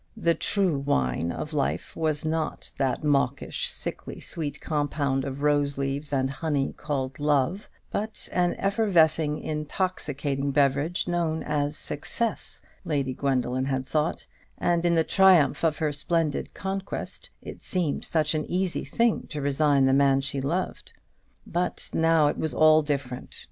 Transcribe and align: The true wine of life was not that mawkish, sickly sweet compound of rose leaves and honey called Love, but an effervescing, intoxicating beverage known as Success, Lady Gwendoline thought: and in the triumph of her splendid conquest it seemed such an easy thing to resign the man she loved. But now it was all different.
The 0.17 0.33
true 0.33 0.79
wine 0.79 1.31
of 1.31 1.53
life 1.53 1.95
was 1.95 2.25
not 2.25 2.71
that 2.79 3.03
mawkish, 3.03 3.71
sickly 3.71 4.19
sweet 4.19 4.59
compound 4.59 5.23
of 5.23 5.43
rose 5.43 5.77
leaves 5.77 6.11
and 6.11 6.27
honey 6.31 6.73
called 6.73 7.19
Love, 7.19 7.69
but 7.91 8.27
an 8.31 8.55
effervescing, 8.55 9.37
intoxicating 9.37 10.49
beverage 10.49 11.07
known 11.07 11.43
as 11.43 11.77
Success, 11.77 12.61
Lady 12.83 13.13
Gwendoline 13.13 13.67
thought: 13.85 14.25
and 14.57 14.87
in 14.87 14.95
the 14.95 15.03
triumph 15.03 15.63
of 15.63 15.77
her 15.77 15.91
splendid 15.91 16.55
conquest 16.55 17.29
it 17.39 17.61
seemed 17.61 18.03
such 18.03 18.33
an 18.33 18.47
easy 18.49 18.83
thing 18.83 19.27
to 19.27 19.39
resign 19.39 19.85
the 19.85 19.93
man 19.93 20.19
she 20.21 20.41
loved. 20.41 20.93
But 21.45 21.91
now 21.93 22.25
it 22.27 22.39
was 22.39 22.55
all 22.55 22.81
different. 22.81 23.35